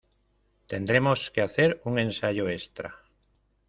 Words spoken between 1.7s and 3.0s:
un ensayo extra.